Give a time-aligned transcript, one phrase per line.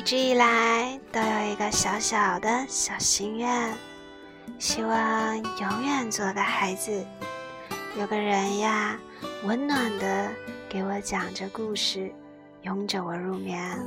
[0.00, 3.70] 一直以来都有一个小小的小心愿，
[4.58, 7.04] 希望永远做个孩子，
[7.98, 8.98] 有个人呀，
[9.44, 10.30] 温暖的
[10.70, 12.10] 给我讲着故事，
[12.62, 13.78] 拥着我入眠。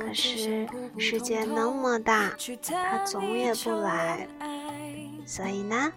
[0.00, 0.66] 可是
[0.96, 2.30] 世界那么大，
[2.64, 4.26] 他总也不来，
[5.26, 5.92] 所以呢，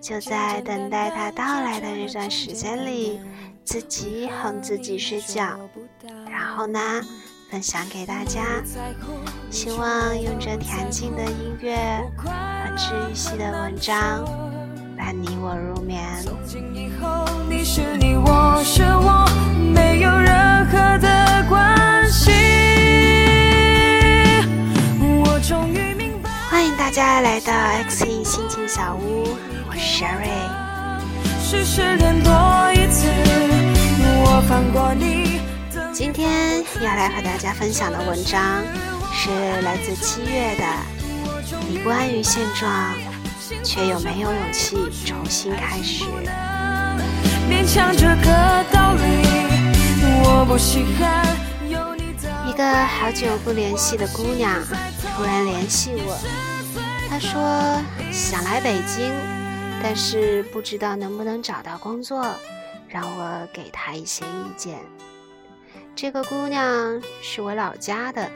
[0.00, 3.18] 就在等待他到来的这段时间里，
[3.64, 5.58] 自己哄自己睡觉，
[6.30, 7.04] 然后呢？
[7.54, 8.42] 分享给大家，
[9.48, 11.76] 希望用着恬静的音乐
[12.16, 12.28] 和
[12.76, 14.24] 治愈系的文章，
[14.98, 16.02] 伴你我入眠。
[26.50, 29.28] 欢迎大家来到 X E 心情小屋，
[29.68, 30.50] 我是 Sherry。
[35.94, 38.64] 今天要来和大家分享的文章
[39.12, 39.30] 是
[39.62, 40.64] 来自七月的。
[41.68, 42.92] 你不安于现状，
[43.62, 46.04] 却又没有勇气重新开始。
[52.44, 54.60] 一个好久不联系的姑娘
[55.16, 56.18] 突然联系我，
[57.08, 57.80] 她说
[58.12, 59.12] 想来北京，
[59.80, 62.26] 但是不知道能不能找到工作，
[62.88, 64.80] 让我给她一些意见。
[65.96, 68.28] 这个姑娘是我老家的，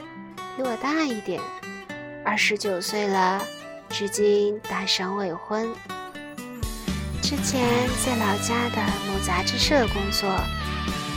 [0.55, 1.41] 比我大一点，
[2.23, 3.45] 二十九岁了，
[3.89, 5.67] 至今单身未婚。
[7.21, 7.67] 之前
[8.05, 10.29] 在老家的某杂志社工作，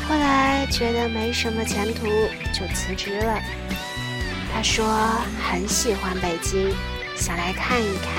[0.09, 2.07] 后来觉得没什么前途，
[2.53, 3.41] 就辞职了。
[4.53, 4.85] 她说
[5.49, 6.75] 很喜欢北京，
[7.15, 8.13] 想来看一看。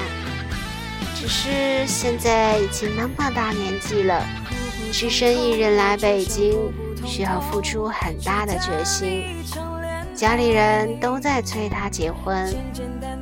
[1.14, 4.26] 只是现在已经那么大年纪了，
[4.94, 6.72] 只身一人来北京。
[7.06, 9.24] 需要付出很大的决心，
[10.16, 12.54] 家里人都在催他结婚，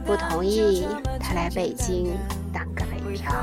[0.06, 0.88] 不同意
[1.19, 2.18] 他来北京
[2.53, 3.34] 当个北漂。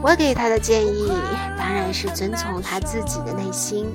[0.00, 1.12] 我给他的建议
[1.58, 3.86] 当然是遵从他自己的内心。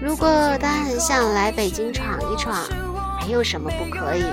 [0.00, 0.28] 如果
[0.58, 2.56] 他很想来北京闯一闯，
[3.20, 4.24] 没有什么不可以，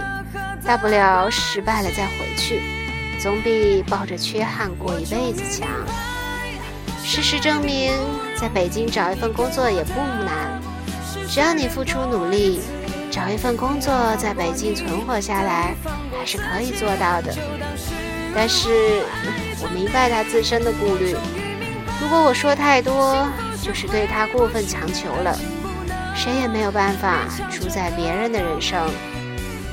[0.65, 2.78] 大不了失败了再回去。
[3.21, 5.67] 总比抱着缺憾过一辈子强。
[7.03, 7.91] 事实证明，
[8.35, 10.61] 在北京找一份工作也不难，
[11.27, 12.61] 只要你付出努力，
[13.11, 15.75] 找一份工作在北京存活下来
[16.17, 17.35] 还是可以做到的。
[18.33, 19.03] 但是，
[19.61, 21.15] 我明白他自身的顾虑。
[22.01, 23.27] 如果我说太多，
[23.61, 25.37] 就是对他过分强求了。
[26.15, 28.89] 谁也没有办法主宰别人的人生，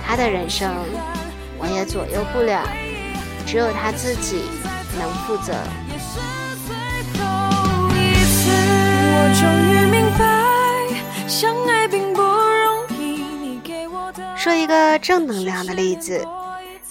[0.04, 0.74] 他的人生，
[1.58, 2.62] 我也左右不了。
[3.46, 4.42] 只有他自己
[4.98, 5.54] 能负责。
[14.36, 16.26] 说一个正能量的例子，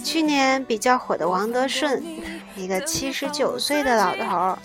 [0.04, 2.04] 去年比较火的王德顺，
[2.56, 4.58] 一个七十九岁的老头，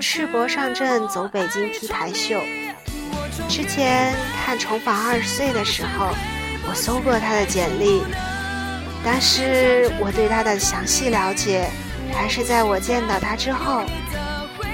[0.00, 2.40] 赤膊上阵走北京 T 台秀。
[3.48, 6.08] 之前看《重访二十岁》的时候，
[6.68, 8.02] 我搜过他的简历。
[9.04, 11.68] 但是我对他的详细了解，
[12.12, 13.82] 还是在我见到他之后。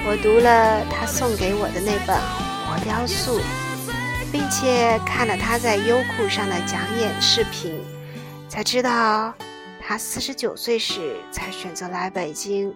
[0.03, 2.17] 我读了他送给我的那本
[2.65, 3.39] 《活雕塑》，
[4.31, 7.79] 并且看了他在优酷上的讲演视频，
[8.49, 9.31] 才知道
[9.79, 12.73] 他四十九岁时才选择来北京。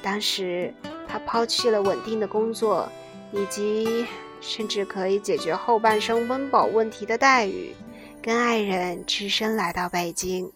[0.00, 0.72] 当时
[1.06, 2.88] 他抛弃了稳定的工作，
[3.32, 4.06] 以及
[4.40, 7.74] 甚至可以解决后半生温饱问题的待遇，
[8.22, 10.50] 跟爱人只身来到北京。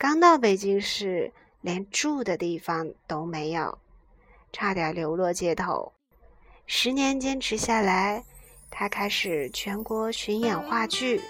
[0.00, 1.30] 刚到北京时，
[1.60, 3.76] 连住的地方都没有，
[4.50, 5.92] 差点流落街头。
[6.66, 8.24] 十年坚持下来，
[8.70, 11.20] 他开始全国巡演话剧，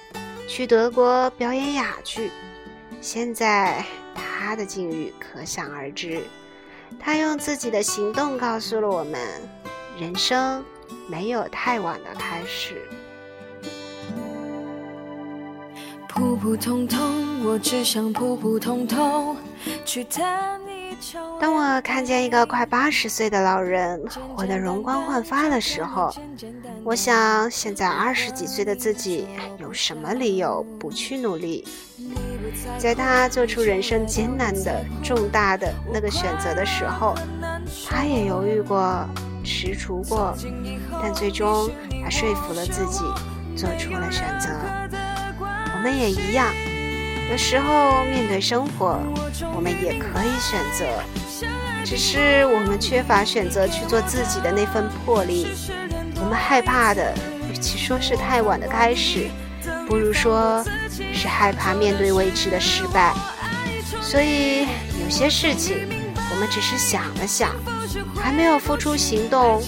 [0.46, 2.30] 去德国表演哑剧。
[3.00, 6.22] 现在他的境遇可想而知。
[6.96, 9.20] 他用自己的行动告诉了我们：
[9.98, 10.64] 人生
[11.08, 12.88] 没有太晚的开始。
[16.06, 19.36] 普普通通，我只想普普通通
[19.84, 20.94] 去谈一
[21.40, 24.00] 当我看见一个快八十岁的老人
[24.36, 26.12] 活得容光焕发的时候，
[26.84, 29.26] 我想现在二十几岁的自己
[29.58, 31.66] 有什么理由不去努力？
[32.78, 37.14] 在他做出人生艰难的、重大的那个选择的时候，
[37.88, 39.06] 他也犹豫过、
[39.42, 40.36] 踟蹰过，
[41.00, 41.70] 但最终
[42.02, 43.04] 他说服了自己，
[43.56, 44.48] 做出了选择。
[45.72, 46.46] 我们也一样，
[47.30, 48.98] 有时候面对生活，
[49.54, 50.84] 我们也可以选择。
[51.84, 55.46] 只是我们缺乏选择去做自己的那份魄力。
[56.16, 57.14] 我们害怕的，
[57.48, 59.28] 与其说是太晚的开始，
[59.86, 60.64] 不如说
[61.12, 63.14] 是害怕面对未知的失败。
[64.02, 64.62] 所以
[65.04, 65.88] 有些事情，
[66.32, 67.50] 我们只是想了想，
[68.20, 69.62] 还没有付出行动，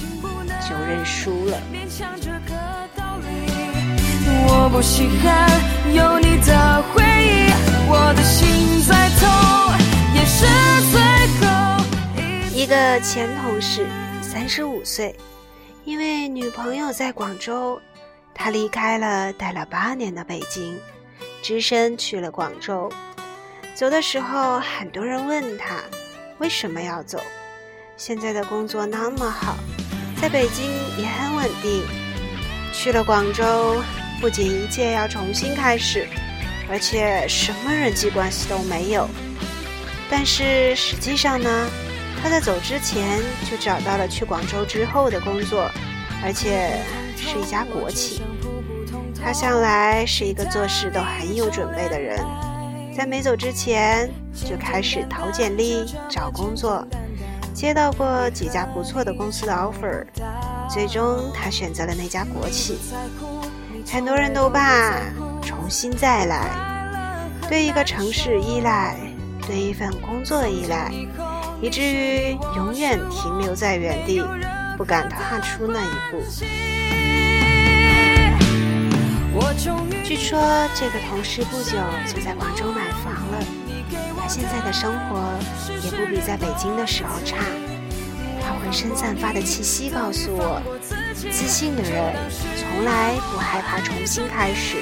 [0.69, 1.57] 就认输了。
[4.49, 5.49] 我不稀罕
[5.95, 7.02] 有你的回，
[7.95, 9.29] 我的心在痛，
[10.15, 10.47] 也是
[10.91, 10.99] 最
[11.47, 11.85] 后
[12.55, 13.87] 一个前同事，
[14.23, 15.15] 三十五岁，
[15.85, 17.79] 因为女朋友在广州，
[18.35, 20.75] 他离开了待了八年的北京，
[21.43, 22.91] 只身去了广州。
[23.75, 25.77] 走的时候，很多人问他
[26.39, 27.21] 为什么要走，
[27.99, 29.55] 现在的工作那么好，
[30.19, 30.65] 在北京
[30.97, 31.83] 也很稳定，
[32.73, 33.83] 去了广州。
[34.19, 36.09] 不仅一切要重新开始，
[36.71, 39.09] 而且什么人际关系都没有。
[40.11, 41.67] 但是实际上呢，
[42.23, 43.21] 他在走之前
[43.51, 45.71] 就找到了去广州之后的工作，
[46.23, 46.79] 而且
[47.17, 48.23] 是一家国企。
[49.25, 52.19] 他向来是一个做事都很有准备的人，
[52.97, 56.87] 在没走之前就开始投简历找工作，
[57.55, 60.05] 接到过几家不错的公司的 offer，
[60.69, 62.77] 最终他选择了那家国企。
[63.91, 64.99] 很多人都怕
[65.43, 66.49] 重新再来，
[67.49, 68.97] 对一个城市依赖，
[69.47, 70.91] 对一份工作依赖，
[71.61, 74.23] 以至于永远停留在原地，
[74.77, 76.23] 不敢踏出那一步。
[80.05, 80.39] 据说
[80.75, 83.39] 这个同事不久就在广州买房了，
[84.19, 85.23] 他现在的生活
[85.83, 87.37] 也不比在北京的时候差。
[88.45, 90.61] 他浑身散发的气息告诉我，
[91.15, 92.13] 自信的人
[92.57, 94.77] 从来不害怕重新开始。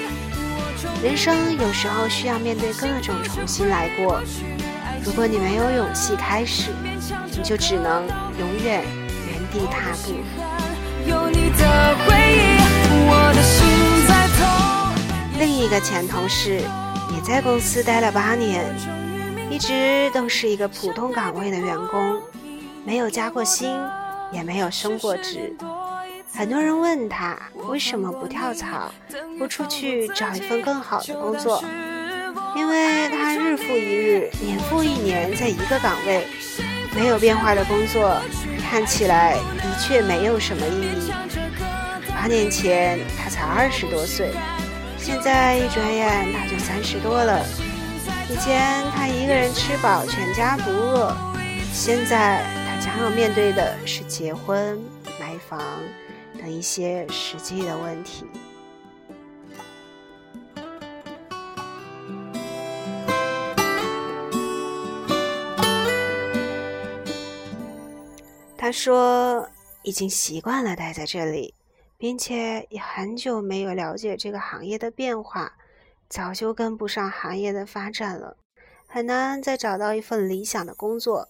[1.03, 4.23] 人生有时候需要面对各种重新来过。
[5.03, 6.71] 如果你没有勇气开始，
[7.35, 8.07] 你就只能
[8.39, 8.85] 永远
[9.27, 10.13] 原地踏步。
[15.39, 16.61] 另一个前同事
[17.15, 18.67] 也在公司待了八年，
[19.51, 22.21] 一直都是一个普通岗位的员工。
[22.85, 23.75] 没有加过薪，
[24.33, 25.57] 也没有升过职。
[26.41, 27.39] 很多人问他
[27.69, 28.91] 为什么不跳槽，
[29.39, 31.63] 不出去找一份更好的工作？
[32.57, 36.27] 因为他日复一日，年复一年在一个岗位，
[36.95, 38.17] 没有变化的工作，
[38.71, 41.13] 看起来的确没有什么意义。
[42.09, 44.31] 八年前他才二十多岁，
[44.97, 47.45] 现在一转眼他就三十多了。
[48.31, 51.15] 以前他一个人吃饱，全家不饿，
[51.71, 52.71] 现在他。
[52.81, 54.81] 将要面对的是结婚、
[55.21, 55.61] 买房
[56.41, 58.25] 等一些实际的问题。
[68.57, 69.49] 他说
[69.83, 71.55] ：“已经习惯了待在这里，
[71.99, 75.53] 并且也很久没有了解这个行业的变化，
[76.09, 78.37] 早就跟不上行业的发展了，
[78.87, 81.29] 很难再找到一份理想的工作。”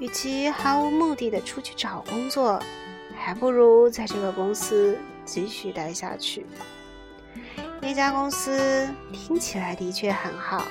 [0.00, 2.60] 与其毫无目的的出去找工作，
[3.24, 6.44] 还不如在这个公司继续待下去。
[7.80, 10.66] 那家公司听起来的确很好，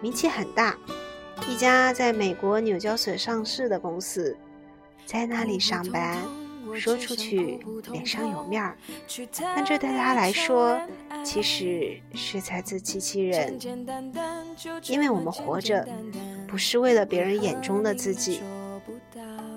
[0.00, 0.76] 名气很大，
[1.48, 4.36] 一家在美国纽交所上市的公司，
[5.06, 6.18] 在那里上班，
[6.74, 8.76] 说出去脸上有面儿，
[9.40, 10.80] 但这对他来说
[11.24, 13.56] 其实是在自欺欺人，
[14.88, 15.86] 因为我们活着
[16.48, 18.40] 不是为了别人眼中的自己。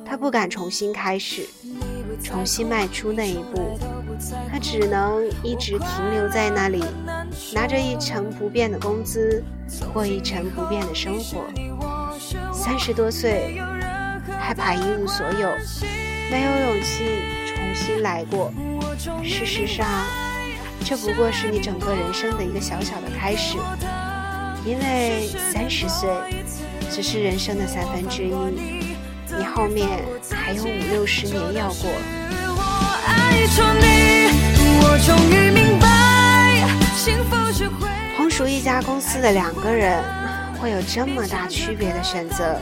[0.07, 1.47] 他不敢重新开始，
[2.23, 3.77] 重新迈出那一步，
[4.51, 6.83] 他只能一直停留在那里，
[7.53, 9.43] 拿着一成不变的工资，
[9.93, 11.45] 过一成不变的生活。
[12.53, 13.59] 三十多岁，
[14.39, 15.49] 害怕一无所有，
[16.31, 18.51] 没有勇气重新来过。
[19.23, 19.85] 事实上，
[20.83, 23.57] 这不过是你整个人生的一个小小的开始，
[24.65, 26.09] 因为三十岁
[26.89, 28.33] 只是人生的三分之一。
[29.37, 29.89] 你后面
[30.45, 31.89] 还有五六十年要过。
[38.15, 40.03] 同属一家公司的两个人，
[40.61, 42.61] 会有这么大区别的选择，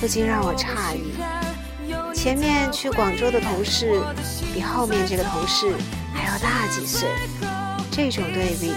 [0.00, 1.14] 不禁让我诧异。
[2.12, 4.02] 前面去广州的同事，
[4.52, 5.74] 比后面这个同事
[6.12, 7.08] 还要大几岁，
[7.92, 8.72] 这种对比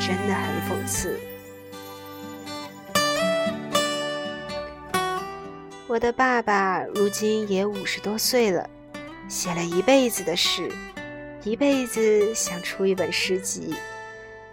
[0.00, 1.20] 真的很讽刺。
[5.90, 8.64] 我的爸爸如今也五十多岁了，
[9.28, 10.70] 写了一辈子的诗，
[11.42, 13.74] 一辈子想出一本诗集，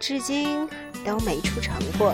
[0.00, 0.68] 至今
[1.04, 2.12] 都没出成过。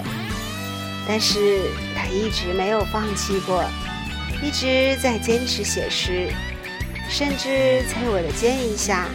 [1.08, 1.62] 但是
[1.96, 3.64] 他一直没有放弃过，
[4.42, 6.30] 一直在坚持写诗，
[7.08, 9.08] 甚至在我的建议下，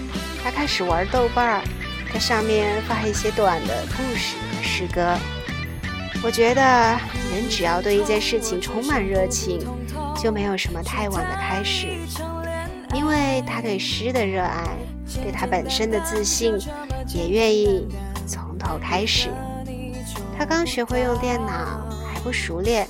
[0.43, 1.63] 他开始玩豆瓣儿，
[2.11, 5.15] 在上面发一些短的故事和诗歌。
[6.21, 6.61] 我觉得
[7.31, 9.65] 人只要对一件事情充满热情，
[10.21, 11.87] 就没有什么太晚的开始，
[12.93, 14.67] 因为他对诗的热爱，
[15.23, 16.57] 对他本身的自信，
[17.07, 17.87] 也愿意
[18.27, 19.29] 从头开始。
[20.37, 22.85] 他刚学会用电脑，还不熟练。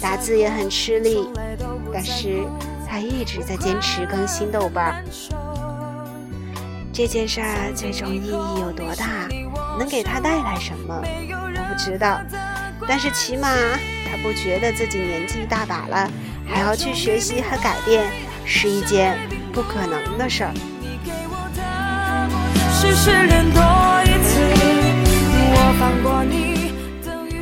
[0.00, 1.28] 打字也很吃力，
[1.92, 2.44] 但是
[2.88, 5.04] 他一直在坚持更新豆瓣。
[6.92, 9.28] 这件事儿最终意义有多大，
[9.78, 12.20] 能给他带来什么，我不知道。
[12.86, 13.48] 但是起码
[14.10, 16.10] 他不觉得自己年纪大把了，
[16.46, 18.04] 还要去学习和改变，
[18.44, 19.18] 是一件
[19.52, 20.52] 不可能的事儿。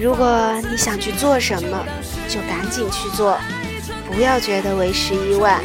[0.00, 1.87] 如果你想去做什么，
[2.28, 3.38] 就赶紧去做，
[4.11, 5.61] 不要觉得为时已晚。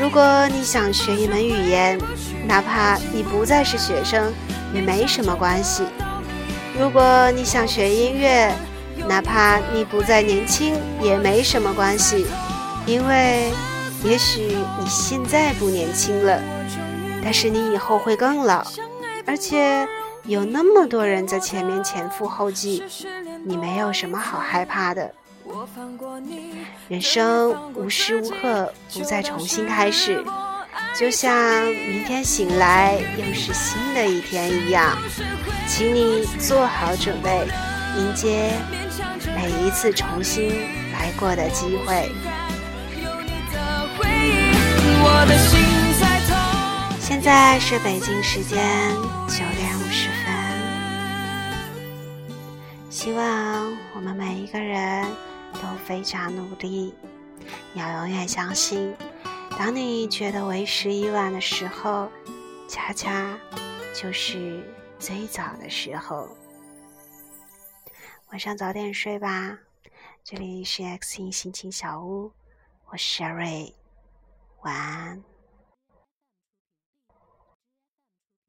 [0.00, 1.98] 如果你想学一门语言，
[2.46, 4.32] 哪怕你不再是学生，
[4.72, 5.84] 也没什么关系。
[6.78, 8.52] 如果你想学音乐，
[9.08, 12.26] 哪怕你不再年轻，也没什么关系，
[12.86, 13.50] 因为
[14.04, 16.40] 也许你现在不年轻了，
[17.24, 18.64] 但是你以后会更老，
[19.26, 19.88] 而且
[20.24, 22.84] 有那么多人在前面前赴后继。
[23.44, 25.10] 你没有什么好害怕的，
[26.88, 30.22] 人生无时无刻不再重新开始，
[30.98, 34.98] 就像明天醒来又是新的一天一样，
[35.66, 37.46] 请你做好准备，
[37.96, 38.50] 迎接
[39.34, 40.50] 每一次重新
[40.92, 42.10] 来过的机会。
[47.00, 48.58] 现在是北京时间
[49.26, 50.34] 九点五十分。
[52.90, 55.04] 希望我们每一个人
[55.54, 56.94] 都非常努力。
[57.74, 58.94] 要永远相信，
[59.58, 62.10] 当你觉得为时已晚的时候，
[62.68, 63.36] 恰恰
[63.94, 64.62] 就是
[64.98, 66.28] 最早的时候。
[68.30, 69.58] 晚上早点睡吧。
[70.22, 72.30] 这里是 X 星心情小屋，
[72.90, 73.72] 我是 Sherry，
[74.60, 75.24] 晚安。